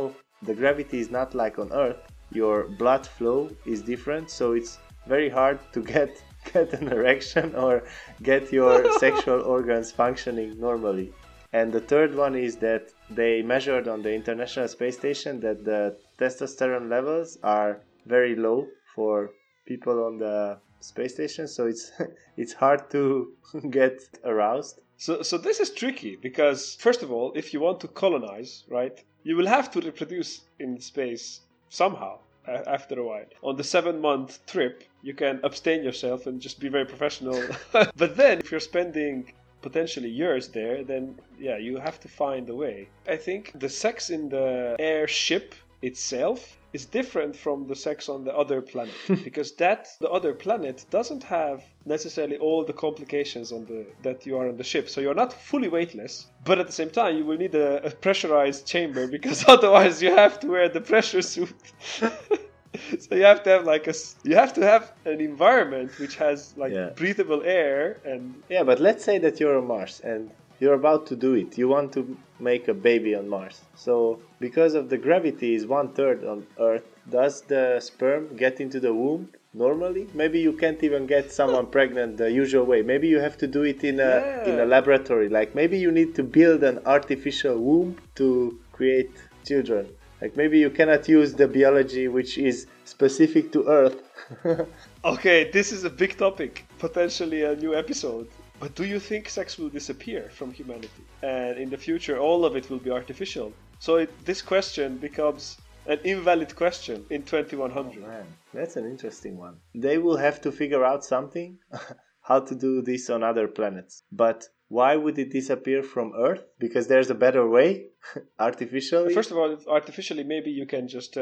[0.48, 2.02] the gravity is not like on earth.
[2.40, 4.74] Your blood flow is different, so it's
[5.08, 6.12] very hard to get
[6.54, 7.74] get an erection or
[8.22, 11.08] get your sexual organs functioning normally.
[11.54, 15.98] And the third one is that they measured on the International Space Station that the
[16.20, 19.32] testosterone levels are very low for
[19.66, 21.92] people on the space station, so it's
[22.38, 23.34] it's hard to
[23.70, 24.80] get aroused.
[24.98, 29.04] So so this is tricky because first of all, if you want to colonize, right,
[29.24, 33.26] you will have to reproduce in space somehow after a while.
[33.44, 37.42] On the seven month trip, you can abstain yourself and just be very professional.
[37.74, 42.56] but then, if you're spending potentially years there, then yeah, you have to find a
[42.56, 42.90] way.
[43.08, 48.36] I think the sex in the airship itself is different from the sex on the
[48.36, 48.94] other planet
[49.24, 54.38] because that the other planet doesn't have necessarily all the complications on the that you
[54.38, 57.26] are on the ship so you're not fully weightless but at the same time you
[57.26, 61.56] will need a, a pressurized chamber because otherwise you have to wear the pressure suit
[63.00, 66.54] so you have to have like a you have to have an environment which has
[66.58, 66.90] like yeah.
[66.96, 71.16] breathable air and yeah but let's say that you're on mars and you're about to
[71.16, 71.58] do it.
[71.58, 73.62] You want to make a baby on mars.
[73.76, 78.80] So because of the gravity is one third on earth does the sperm get into
[78.80, 80.08] the womb normally?
[80.14, 82.82] Maybe you can't even get someone pregnant the usual way.
[82.82, 84.50] Maybe you have to do it in a yeah.
[84.50, 85.30] in a laboratory.
[85.30, 89.12] Like maybe you need to build an artificial womb to create
[89.46, 89.88] children
[90.22, 94.02] like maybe you cannot use the biology which is specific to Earth.
[95.06, 98.28] okay, this is a big topic, potentially a new episode.
[98.60, 101.04] But do you think sex will disappear from humanity?
[101.22, 103.54] And in the future, all of it will be artificial?
[103.80, 108.04] So it, this question becomes an invalid question in 2100.
[108.04, 109.58] Oh, man, that's an interesting one.
[109.76, 111.60] They will have to figure out something
[112.22, 114.04] how to do this on other planets.
[114.12, 116.44] But why would it disappear from Earth?
[116.60, 117.88] Because there's a better way,
[118.40, 119.14] artificially.
[119.14, 121.22] First of all, artificially, maybe you can just, uh,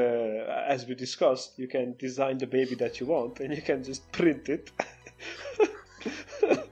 [0.68, 4.12] as we discussed, you can design the baby that you want, and you can just
[4.12, 4.72] print it.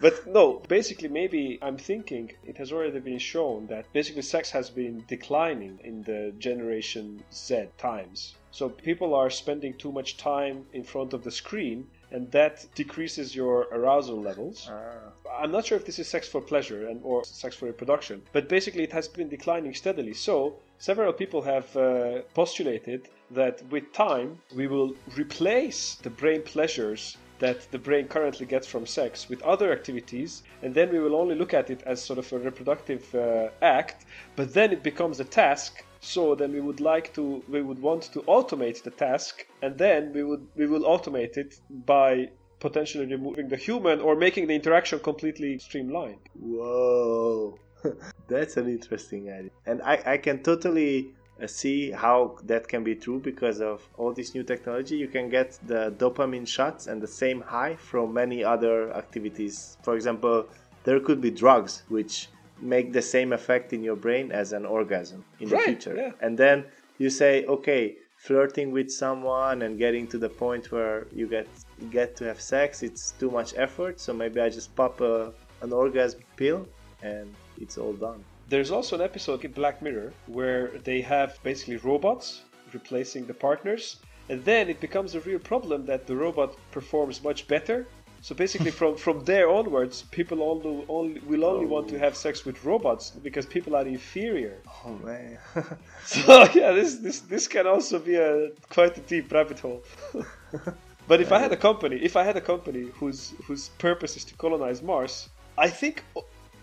[0.00, 4.68] but no, basically, maybe I'm thinking it has already been shown that basically sex has
[4.68, 8.34] been declining in the Generation Z times.
[8.50, 13.34] So people are spending too much time in front of the screen and that decreases
[13.34, 14.70] your arousal levels.
[14.70, 15.42] Ah.
[15.42, 18.48] I'm not sure if this is sex for pleasure and or sex for reproduction, but
[18.48, 20.14] basically it has been declining steadily.
[20.14, 27.16] So several people have uh, postulated that with time we will replace the brain pleasures
[27.40, 31.34] that the brain currently gets from sex with other activities, and then we will only
[31.34, 35.24] look at it as sort of a reproductive uh, act, but then it becomes a
[35.24, 39.78] task so then we would like to we would want to automate the task and
[39.78, 42.28] then we would we will automate it by
[42.60, 46.24] potentially removing the human or making the interaction completely streamlined.
[46.38, 47.58] Whoa.
[48.28, 49.50] That's an interesting idea.
[49.66, 54.12] And i, I can totally uh, see how that can be true because of all
[54.12, 54.96] this new technology.
[54.96, 59.76] You can get the dopamine shots and the same high from many other activities.
[59.82, 60.46] For example
[60.84, 62.28] there could be drugs which
[62.60, 65.96] make the same effect in your brain as an orgasm in right, the future.
[65.96, 66.12] Yeah.
[66.20, 66.64] And then
[66.98, 71.46] you say, okay, flirting with someone and getting to the point where you get
[71.90, 75.70] get to have sex it's too much effort so maybe i just pop a, an
[75.72, 76.66] orgasm pill
[77.02, 77.28] and
[77.60, 82.42] it's all done there's also an episode in black mirror where they have basically robots
[82.72, 83.96] replacing the partners
[84.30, 87.86] and then it becomes a real problem that the robot performs much better
[88.24, 91.74] so basically, from from there onwards, people only, only will only oh.
[91.74, 91.98] want to oh.
[91.98, 94.56] have sex with robots because people are inferior.
[94.82, 95.36] Oh man!
[96.06, 99.82] so yeah, this this this can also be a quite a deep rabbit hole.
[101.06, 104.24] but if I had a company, if I had a company whose whose purpose is
[104.24, 106.02] to colonize Mars, I think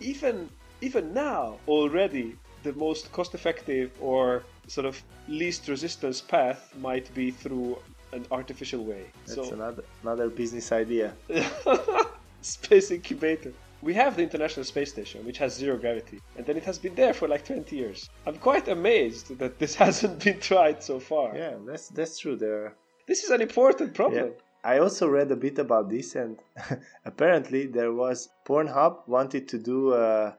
[0.00, 0.48] even
[0.80, 7.78] even now already the most cost-effective or sort of least resistance path might be through
[8.12, 9.06] an artificial way.
[9.26, 11.14] That's so, another another business idea.
[12.42, 13.52] Space incubator.
[13.82, 16.94] We have the International Space Station, which has zero gravity, and then it has been
[16.94, 18.08] there for like 20 years.
[18.26, 21.36] I'm quite amazed that this hasn't been tried so far.
[21.36, 22.36] Yeah, that's that's true.
[22.36, 22.76] There.
[23.08, 24.26] This is an important problem.
[24.26, 24.32] Yeah.
[24.64, 26.38] I also read a bit about this, and
[27.04, 30.36] apparently there was Pornhub wanted to do a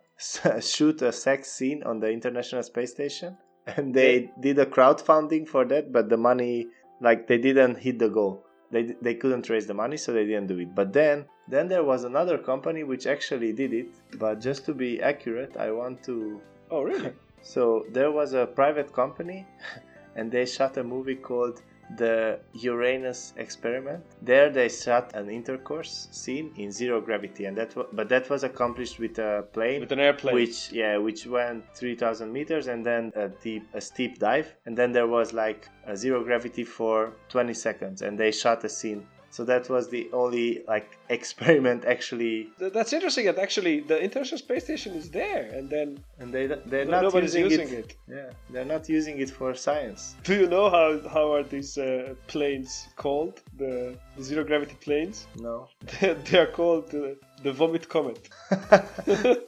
[0.61, 5.65] shoot a sex scene on the International Space Station, and they did a crowdfunding for
[5.65, 6.67] that, but the money
[7.03, 8.45] like they didn't hit the goal.
[8.71, 10.73] They, they couldn't raise the money so they didn't do it.
[10.73, 13.89] But then then there was another company which actually did it.
[14.17, 17.13] But just to be accurate i want to oh really?
[17.45, 19.45] So there was a private company
[20.15, 21.61] and they shot a movie called
[21.97, 24.03] the Uranus experiment.
[24.21, 28.99] There they shot an intercourse scene in zero gravity, and that but that was accomplished
[28.99, 33.29] with a plane, with an airplane, which yeah, which went 3,000 meters and then a
[33.29, 38.01] deep a steep dive, and then there was like a zero gravity for 20 seconds,
[38.01, 42.49] and they shot a scene so that was the only like experiment actually.
[42.59, 43.25] That's interesting.
[43.25, 45.87] That actually the International Space Station is there, and then
[46.19, 47.85] and they they're not nobody's using, using it.
[47.85, 48.15] it.
[48.17, 50.15] Yeah, they're not using it for science.
[50.23, 53.41] Do you know how how are these uh, planes called?
[53.57, 55.27] The, the zero gravity planes?
[55.49, 55.67] No.
[55.99, 58.29] they are called uh, the Vomit Comet.
[58.49, 59.41] the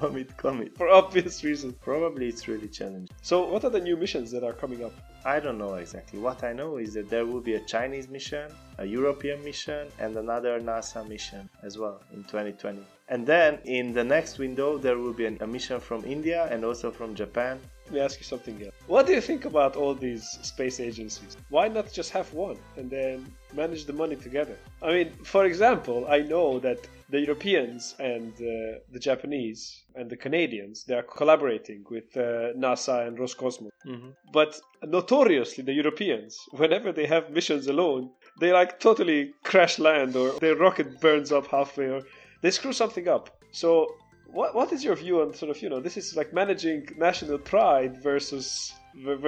[0.00, 0.76] Vomit Comet.
[0.76, 1.74] For obvious reasons.
[1.80, 3.14] Probably it's really challenging.
[3.22, 4.94] So, what are the new missions that are coming up?
[5.24, 6.18] I don't know exactly.
[6.18, 10.16] What I know is that there will be a Chinese mission, a European mission, and
[10.16, 12.84] another NASA mission as well in 2020.
[13.08, 16.90] And then in the next window, there will be a mission from India and also
[16.90, 18.74] from Japan let me ask you something else.
[18.86, 21.36] What do you think about all these space agencies?
[21.50, 24.56] Why not just have one and then manage the money together?
[24.80, 26.78] I mean, for example, I know that
[27.12, 33.06] the Europeans and uh, the Japanese and the Canadians they are collaborating with uh, NASA
[33.06, 33.70] and Roscosmos.
[33.86, 34.10] Mm-hmm.
[34.32, 40.38] But notoriously, the Europeans, whenever they have missions alone, they like totally crash land or
[40.40, 42.02] their rocket burns up halfway or
[42.40, 43.24] they screw something up.
[43.52, 43.94] So
[44.32, 47.38] what what is your view on sort of you know this is like managing national
[47.38, 48.72] pride versus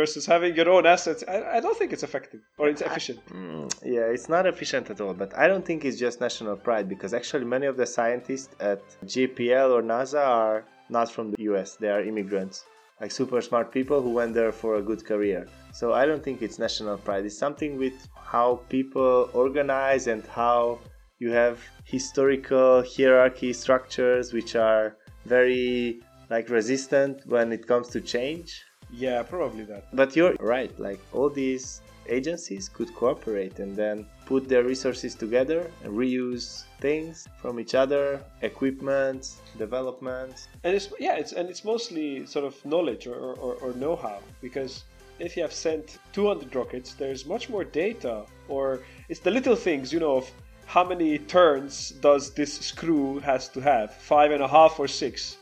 [0.01, 1.25] versus having your own assets?
[1.27, 3.21] I, I don't think it's effective or it's efficient.
[3.31, 6.57] I, mm, yeah it's not efficient at all but i don't think it's just national
[6.57, 11.43] pride because actually many of the scientists at jpl or nasa are not from the
[11.45, 12.64] us they are immigrants
[13.01, 15.47] like super smart people who went there for a good career.
[15.73, 17.25] So i don't think it's national pride.
[17.27, 20.79] It's something with how people organize and how
[21.18, 26.00] you have historical hierarchy structures which are very
[26.31, 28.64] like resistant when it comes to change.
[28.90, 29.85] Yeah probably that.
[29.92, 35.70] But you're right like all these agencies could cooperate and then put their resources together
[35.83, 40.48] and reuse things from each other equipment development.
[40.64, 44.85] And it's yeah it's and it's mostly sort of knowledge or, or, or know-how because
[45.18, 49.92] if you have sent 200 rockets there's much more data or it's the little things
[49.92, 50.31] you know of
[50.66, 53.94] how many turns does this screw has to have?
[53.94, 55.37] Five and a half or six?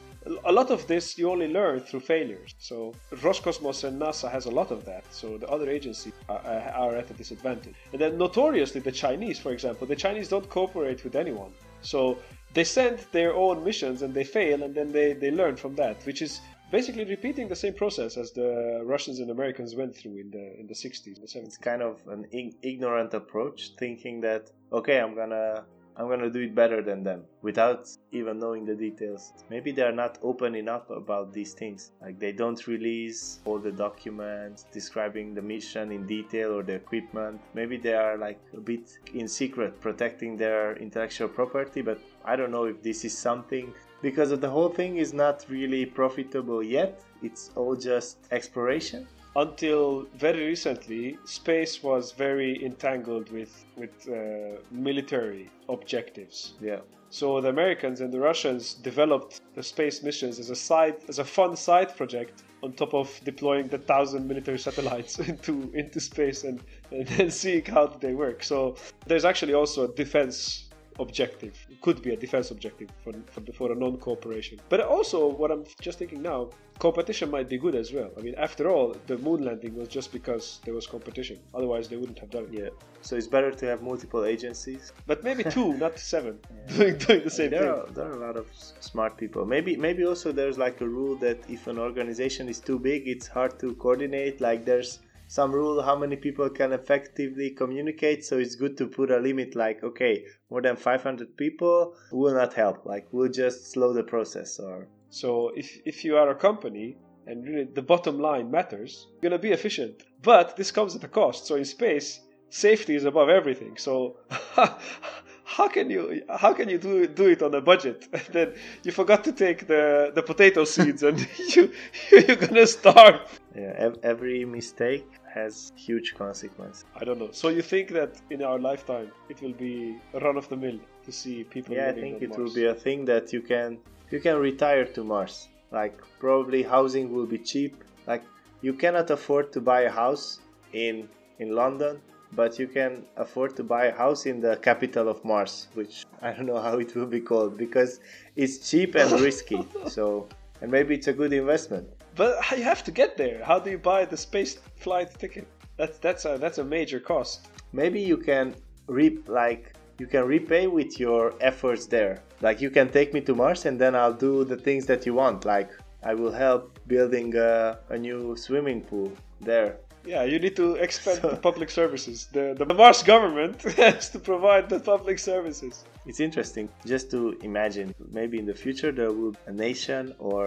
[0.45, 2.55] A lot of this you only learn through failures.
[2.59, 5.05] So Roscosmos and NASA has a lot of that.
[5.11, 7.75] So the other agencies are, uh, uh, are at a disadvantage.
[7.93, 11.53] And then notoriously the Chinese, for example, the Chinese don't cooperate with anyone.
[11.81, 12.19] So
[12.55, 15.97] they send their own missions and they fail and then they, they learn from that,
[16.07, 16.41] which is
[16.73, 20.67] basically repeating the same process as the Russians and Americans went through in the in
[20.67, 21.45] the 60s, the 70s.
[21.45, 22.27] It's kind of an
[22.63, 27.87] ignorant approach, thinking that okay, I'm gonna I'm gonna do it better than them without
[28.13, 29.35] even knowing the details.
[29.51, 31.93] Maybe they're not open enough about these things.
[32.01, 37.43] Like they don't release all the documents describing the mission in detail or the equipment.
[37.53, 42.51] Maybe they are like a bit in secret protecting their intellectual property, but I don't
[42.51, 47.01] know if this is something because the whole thing is not really profitable yet.
[47.23, 49.07] It's all just exploration.
[49.35, 56.55] until very recently, space was very entangled with with uh, military objectives.
[56.61, 56.81] Yeah.
[57.09, 61.25] So the Americans and the Russians developed the space missions as a side, as a
[61.25, 66.61] fun side project on top of deploying the thousand military satellites into into space and,
[66.91, 68.43] and then seeing how they work.
[68.43, 71.55] So there's actually also a defense objective.
[71.71, 74.61] It could be a defense objective for, for, for a non-cooperation.
[74.69, 78.11] But also, what I'm just thinking now, competition might be good as well.
[78.19, 81.39] I mean, after all, the moon landing was just because there was competition.
[81.55, 82.53] Otherwise, they wouldn't have done it.
[82.53, 82.69] Yeah.
[83.03, 84.93] So it's better to have multiple agencies.
[85.07, 86.39] But maybe two, not seven,
[86.77, 87.71] doing, doing the same there thing.
[87.71, 88.47] Are, there are a lot of
[88.81, 89.45] smart people.
[89.45, 93.27] Maybe maybe also there's like a rule that if an organization is too big, it's
[93.27, 94.41] hard to coordinate.
[94.41, 95.01] Like there's
[95.33, 98.23] some rule how many people can effectively communicate.
[98.23, 99.57] So it's good to put a limit.
[99.57, 102.85] Like okay, more than 500 people will not help.
[102.85, 107.47] Like we'll just slow the process or So if if you are a company and
[107.49, 110.03] really the bottom line matters, you're gonna be efficient.
[110.23, 111.47] But this comes at a cost.
[111.47, 112.21] So in space,
[112.51, 113.79] safety is above everything.
[113.79, 114.17] So
[115.57, 117.99] how can you how can you do do it on a budget?
[118.13, 118.49] And then
[118.85, 121.17] you forgot to take the the potato seeds and
[121.55, 121.73] you
[122.11, 123.21] you're gonna starve.
[123.57, 126.85] yeah, every mistake has huge consequences.
[127.01, 127.31] I don't know.
[127.33, 131.13] So you think that in our lifetime it will be run of the mill to
[131.13, 131.75] see people?
[131.75, 132.39] Yeah, I think it Mars?
[132.39, 133.79] will be a thing that you can
[134.11, 135.49] you can retire to Mars.
[135.71, 137.83] Like probably housing will be cheap.
[138.07, 138.25] Like
[138.61, 140.41] you cannot afford to buy a house
[140.73, 141.09] in
[141.39, 142.01] in London,
[142.33, 146.33] but you can afford to buy a house in the capital of Mars, which I
[146.33, 148.01] don't know how it will be called because
[148.37, 149.67] it's cheap and risky.
[149.89, 150.29] So
[150.61, 151.89] and maybe it's a good investment.
[152.17, 153.43] But you have to get there.
[153.45, 155.47] How do you buy the space flight ticket?
[155.77, 157.49] That's that's a that's a major cost.
[157.73, 158.55] maybe you can
[158.87, 163.35] reap like you can repay with your efforts there like you can take me to
[163.35, 165.71] mars and then i'll do the things that you want like
[166.03, 167.53] i will help building a,
[167.95, 169.11] a new swimming pool
[169.51, 169.71] there
[170.15, 172.17] Yeah, you need to expand So- the public services.
[172.37, 175.75] The, the Mars government has to provide the public services.
[176.11, 177.19] it's interesting just to
[177.51, 177.89] imagine
[178.19, 180.43] maybe in the future there will be a nation or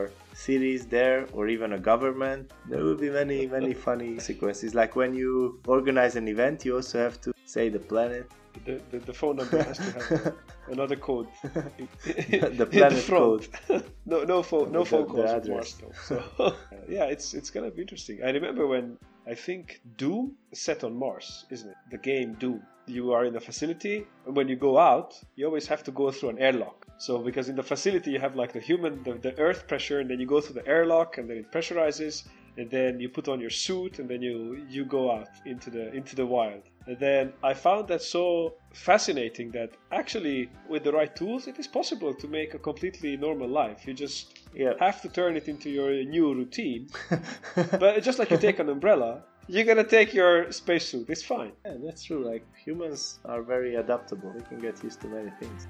[0.47, 2.41] cities there or even a government
[2.71, 5.31] there will be many many funny sequences like when you
[5.77, 8.25] organize an event you also have to say the planet
[8.64, 10.34] The, the, the phone number has to have
[10.70, 11.28] another code.
[12.06, 13.47] The planet code.
[14.06, 15.49] no no phone no The- phone calls address.
[15.49, 15.72] Mars
[16.08, 16.22] though.
[16.39, 16.56] So
[16.88, 18.24] yeah, it's it's gonna be interesting.
[18.24, 18.97] I remember when
[19.28, 21.76] I think Doom set on Mars, isn't it?
[21.91, 22.62] The game Doom.
[22.88, 26.12] You are in a facility, and when you go out, you always have to go
[26.12, 26.86] through an airlock.
[26.99, 30.08] So because in the facility you have like the human, the, the Earth pressure, and
[30.10, 32.26] then you go through the airlock, and then it pressurizes,
[32.58, 35.91] and then you put on your suit, and then you you go out into the
[35.93, 36.62] into the wild.
[36.88, 41.67] And then I found that so fascinating that actually with the right tools, it is
[41.67, 43.88] possible to make a completely normal life.
[43.88, 46.89] You just yeah have to turn it into your new routine.
[47.55, 51.09] But just like you take an umbrella, you're gonna take your spacesuit.
[51.09, 51.53] It's fine.
[51.65, 52.23] Yeah, that's true.
[52.23, 54.31] Like humans are very adaptable.
[54.31, 55.67] We can get used to many things.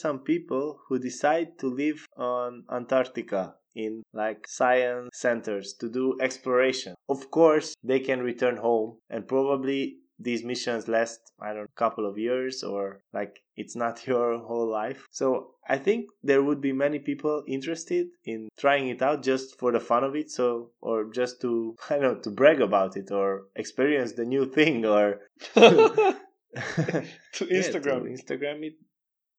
[0.00, 6.94] Some people who decide to live on Antarctica in like science centers to do exploration.
[7.08, 11.78] Of course, they can return home and probably these missions last I don't know, a
[11.78, 15.06] couple of years or like it's not your whole life.
[15.10, 19.70] So I think there would be many people interested in trying it out just for
[19.72, 20.30] the fun of it.
[20.30, 24.44] So or just to I don't know to brag about it or experience the new
[24.46, 25.20] thing or
[25.54, 26.16] to
[27.48, 28.02] Yeah, Instagram.
[28.04, 28.74] to Instagram it.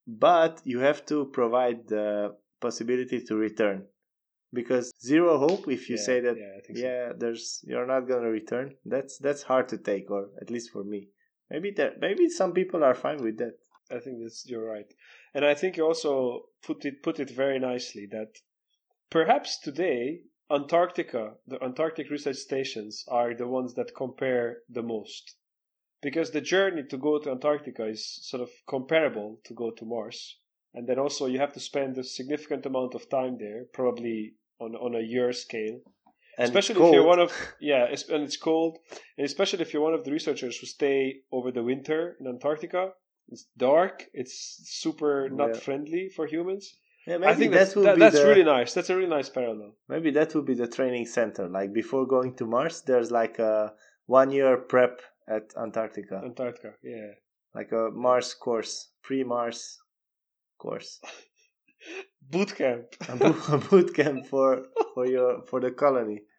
[0.08, 3.88] But you have to provide the possibility to return.
[4.54, 6.84] Because zero hope if you Yeah, say that yeah, think so.
[6.84, 8.76] yeah, there's you're not gonna return.
[8.86, 11.10] That's that's hard to take, or at least for me.
[11.50, 13.56] Maybe that maybe some people are fine with that.
[13.90, 14.92] I think that's you're right,
[15.34, 18.40] and I think you also put it put it very nicely that
[19.10, 25.38] perhaps today Antarctica, the Antarctic research stations are the ones that compare the most.
[26.02, 30.38] Because the journey to go to Antarctica is sort of comparable to go to Mars.
[30.74, 34.76] And then also you have to spend a significant amount of time there, probably on,
[34.76, 35.80] on a year scale.
[36.38, 38.80] And especially if you're one of yeah, and it's cold,
[39.18, 42.94] and especially if you're one of the researchers who stay over the winter in Antarctica.
[43.30, 44.08] It's dark.
[44.14, 45.60] It's super not Yeah.
[45.60, 46.74] friendly for humans.
[47.08, 48.74] yeah, maybe I think that that's, that, that's the, really nice.
[48.74, 49.76] That's a really nice parallel.
[49.90, 51.48] maybe that would be the training center.
[51.48, 53.74] Like before going to Mars, there's like a
[54.06, 57.12] one year prep at Antarctica, Antarctica, yeah.
[57.56, 59.78] like a Mars course, pre Mars
[60.60, 61.00] course,
[62.32, 62.86] Boot camp.
[63.10, 66.22] a, bo- a boot camp for for your for the colony.